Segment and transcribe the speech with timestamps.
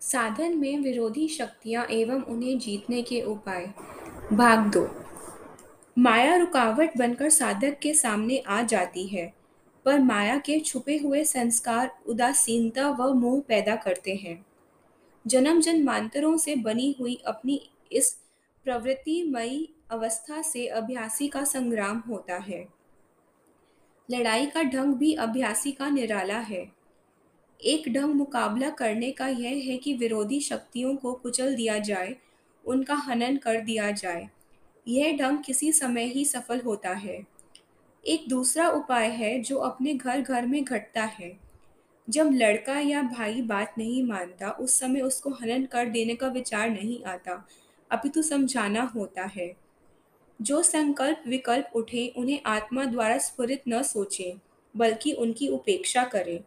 [0.00, 3.66] साधन में विरोधी शक्तियाँ एवं उन्हें जीतने के उपाय।
[4.32, 4.88] भाग दो।
[5.98, 9.34] माया रुकावट बनकर साधक के सामने आ जाती है,
[9.84, 14.46] पर माया के छुपे हुए संस्कार, उदासीनता व मोह पैदा करते हैं।
[15.26, 18.16] जन्म जन्मांतरों से बनी हुई अपनी इस
[18.64, 22.68] प्रवृत्तिमयी अवस्था से अभ्यासी का संग्राम होता है।
[24.10, 26.79] लड़ाई का ढंग भी अभ्यासी का निराला है।
[27.64, 32.16] एक ढंग मुकाबला करने का यह है कि विरोधी शक्तियों को कुचल दिया जाए,
[32.64, 34.28] उनका हनन कर दिया जाए।
[34.88, 37.26] यह ढंग किसी समय ही सफल होता है।
[38.06, 41.40] एक दूसरा उपाय है जो अपने घर घर में घटता है।
[42.10, 46.70] जब लड़का या भाई बात नहीं मानता, उस समय उसको हनन कर देने का विचार
[46.70, 47.48] नहीं आता।
[47.90, 49.56] अपितु समझाना होता है।
[50.42, 54.40] जो संकल्प विकल्प उठे, उन्हें आत्मा द्वारा स्फुरित न सोचें,
[54.76, 56.44] बल्कि उनकी उपेक्षा करें।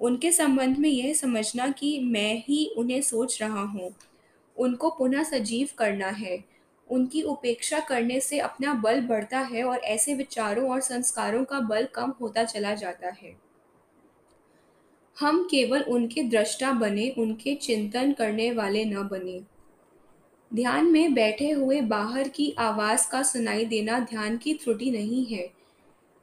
[0.00, 3.94] उनके संबंध में यह समझना कि मैं ही उन्हें सोच रहा हूँ।
[4.58, 6.44] उनको पुनः सजीव करना है।
[6.90, 11.88] उनकी उपेक्षा करने से अपना बल बढ़ता है और ऐसे विचारों और संस्कारों का बल
[11.94, 13.36] कम होता चला जाता है।
[15.20, 19.40] हम केवल उनके दृष्टा बने, उनके चिंतन करने वाले न बने।
[20.54, 25.50] ध्यान में बैठे हुए बाहर की आवाज़ का सुनाई देना ध्यान की त्रुटि नहीं है।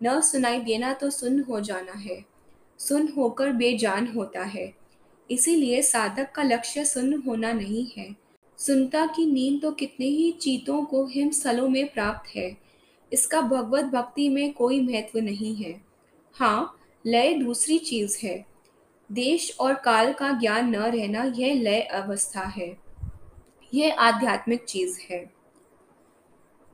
[0.04, 2.35] न सुनाई देना तो सुन हो जाना है।
[2.80, 4.74] सुन होकर बेजान होता है।
[5.32, 8.16] इसीलिए साधक का लक्ष्य सुन होना नहीं है।
[8.58, 12.58] सुनता की नींद तो कितने ही चीतों को हिमस्थलों में प्राप्त है।
[13.14, 15.82] इसका भगवत भक्ति में कोई महत्व नहीं है।
[16.34, 18.46] हाँ लय दूसरी चीज़ है।
[19.12, 22.78] देश और काल का ज्ञान न रहना यह लय अवस्था है।
[23.74, 25.34] यह आध्यात्मिक चीज़ है।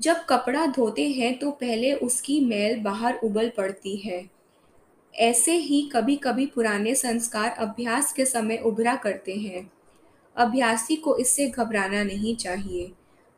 [0.01, 4.40] जब कपड़ा धोते हैं तो पहले उसकी मैल बाहर उबल पड़ती है।
[5.15, 9.71] ऐसे ही कभी कभी पुराने संस्कार अभ्यास के समय उभरा करते हैं।
[10.37, 12.91] अभ्यासी को इससे घबराना नहीं चाहिए।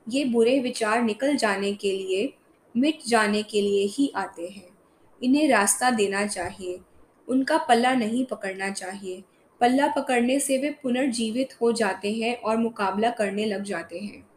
[0.10, 2.34] ये बुरे विचार निकल जाने के लिए,
[2.78, 4.68] मिट जाने के लिए ही आते हैं।
[5.24, 6.80] इन्हें रास्ता देना चाहिए।
[7.28, 9.24] उनका पल्ला नहीं पकड़ना चाहिए।
[9.62, 14.33] पल्ला पकड़ने से वे पुनर्जीवित हो जाते हैं और मुकाबला करने लग जाते हैं।